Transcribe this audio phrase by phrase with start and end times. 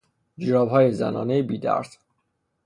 [0.37, 1.97] جورابهای زنانهی بیدرز